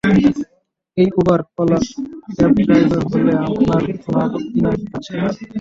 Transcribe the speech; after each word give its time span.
এই 0.97 1.07
Uber, 1.19 1.39
Ola 1.57 1.77
cab 2.35 2.55
driver 2.59 3.01
হলে 3.11 3.33
আপনার 3.45 3.83
কোন 4.03 4.15
আপত্তি 4.25 4.59
আছে? 4.95 5.13